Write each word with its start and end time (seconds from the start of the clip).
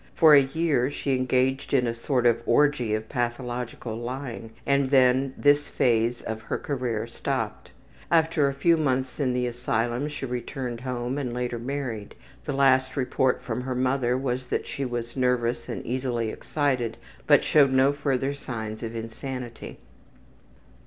For 0.15 0.33
a 0.33 0.41
year 0.41 0.89
she 0.89 1.15
engaged 1.15 1.75
in 1.75 1.85
a 1.85 1.93
sort 1.93 2.25
of 2.25 2.41
orgy 2.47 2.95
of 2.95 3.07
pathological 3.07 3.95
lying 3.95 4.49
and 4.65 4.89
then 4.89 5.35
this 5.37 5.67
phase 5.67 6.23
of 6.23 6.41
her 6.41 6.57
career 6.57 7.05
stopped. 7.05 7.69
After 8.09 8.47
a 8.47 8.53
few 8.55 8.77
months 8.77 9.19
in 9.19 9.33
the 9.33 9.45
asylum 9.45 10.07
she 10.07 10.25
returned 10.25 10.81
home 10.81 11.19
and 11.19 11.35
later 11.35 11.59
married. 11.59 12.15
The 12.45 12.53
last 12.53 12.97
report 12.97 13.43
from 13.43 13.61
her 13.61 13.75
mother 13.75 14.17
was 14.17 14.47
that 14.47 14.65
she 14.65 14.85
was 14.85 15.15
nervous 15.15 15.69
and 15.69 15.85
easily 15.85 16.31
excited, 16.31 16.97
but 17.27 17.43
showed 17.43 17.71
no 17.71 17.93
further 17.93 18.33
signs 18.33 18.81
of 18.81 18.95
insanity. 18.95 19.77